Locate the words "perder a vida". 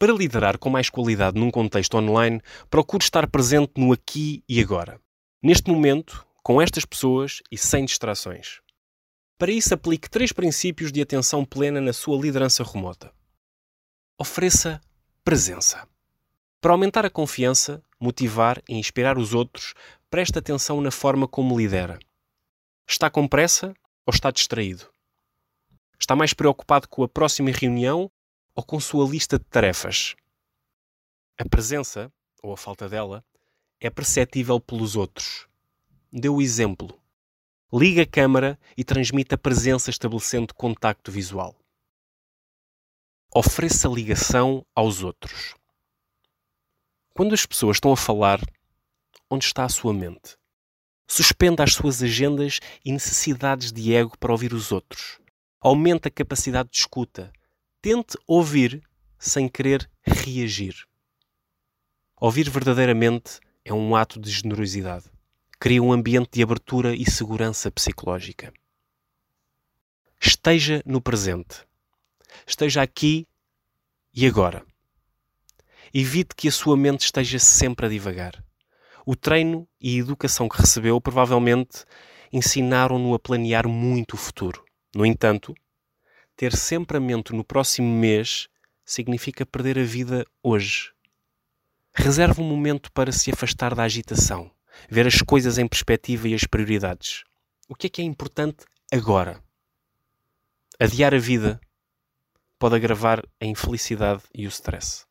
89.44-90.24